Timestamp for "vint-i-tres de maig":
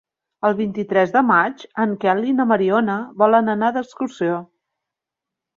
0.59-1.61